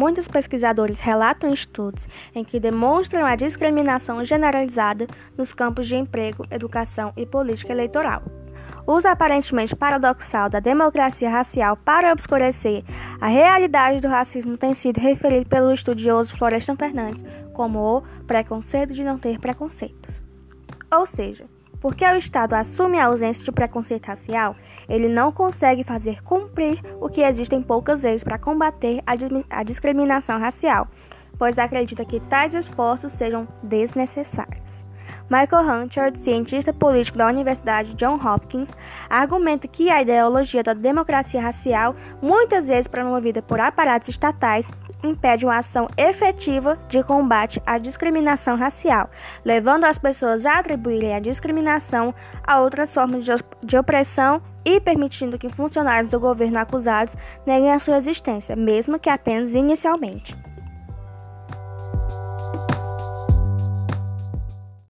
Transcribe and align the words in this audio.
muitos 0.00 0.26
pesquisadores 0.26 0.98
relatam 0.98 1.52
estudos 1.52 2.08
em 2.34 2.42
que 2.42 2.58
demonstram 2.58 3.26
a 3.26 3.36
discriminação 3.36 4.24
generalizada 4.24 5.06
nos 5.36 5.52
campos 5.52 5.86
de 5.86 5.94
emprego, 5.94 6.46
educação 6.50 7.12
e 7.18 7.26
política 7.26 7.70
eleitoral. 7.70 8.22
O 8.86 8.94
uso 8.94 9.06
aparentemente 9.08 9.76
paradoxal 9.76 10.48
da 10.48 10.58
democracia 10.58 11.28
racial 11.28 11.76
para 11.76 12.12
obscurecer 12.12 12.82
a 13.20 13.26
realidade 13.26 14.00
do 14.00 14.08
racismo 14.08 14.56
tem 14.56 14.72
sido 14.72 14.98
referido 14.98 15.46
pelo 15.46 15.70
estudioso 15.70 16.34
Florestan 16.34 16.76
Fernandes 16.76 17.22
como 17.52 17.98
o 17.98 18.02
preconceito 18.26 18.94
de 18.94 19.04
não 19.04 19.18
ter 19.18 19.38
preconceitos. 19.38 20.24
Ou 20.90 21.04
seja, 21.04 21.44
porque 21.80 22.04
o 22.04 22.16
Estado 22.16 22.54
assume 22.54 22.98
a 22.98 23.06
ausência 23.06 23.44
de 23.44 23.50
preconceito 23.52 24.06
racial, 24.06 24.54
ele 24.88 25.08
não 25.08 25.32
consegue 25.32 25.82
fazer 25.82 26.22
cumprir 26.22 26.80
o 27.00 27.08
que 27.08 27.22
existem 27.22 27.62
poucas 27.62 28.02
vezes 28.02 28.22
para 28.22 28.38
combater 28.38 29.02
a, 29.06 29.14
a 29.60 29.62
discriminação 29.62 30.38
racial, 30.38 30.88
pois 31.38 31.58
acredita 31.58 32.04
que 32.04 32.20
tais 32.20 32.54
esforços 32.54 33.12
sejam 33.12 33.48
desnecessários. 33.62 34.79
Michael 35.30 35.62
Hunter, 35.62 36.16
cientista 36.16 36.72
político 36.72 37.16
da 37.16 37.28
Universidade 37.28 37.94
John 37.94 38.14
Hopkins, 38.16 38.76
argumenta 39.08 39.68
que 39.68 39.88
a 39.88 40.02
ideologia 40.02 40.60
da 40.60 40.74
democracia 40.74 41.40
racial, 41.40 41.94
muitas 42.20 42.66
vezes 42.66 42.88
promovida 42.88 43.40
por 43.40 43.60
aparatos 43.60 44.08
estatais, 44.08 44.68
impede 45.04 45.46
uma 45.46 45.58
ação 45.58 45.86
efetiva 45.96 46.76
de 46.88 47.00
combate 47.04 47.62
à 47.64 47.78
discriminação 47.78 48.56
racial, 48.56 49.08
levando 49.44 49.84
as 49.84 50.00
pessoas 50.00 50.44
a 50.44 50.58
atribuírem 50.58 51.14
a 51.14 51.20
discriminação 51.20 52.12
a 52.42 52.60
outras 52.60 52.92
formas 52.92 53.24
de 53.24 53.78
opressão 53.78 54.42
e 54.64 54.80
permitindo 54.80 55.38
que 55.38 55.48
funcionários 55.48 56.10
do 56.10 56.18
governo 56.18 56.58
acusados 56.58 57.16
neguem 57.46 57.72
a 57.72 57.78
sua 57.78 57.98
existência, 57.98 58.56
mesmo 58.56 58.98
que 58.98 59.08
apenas 59.08 59.54
inicialmente. 59.54 60.36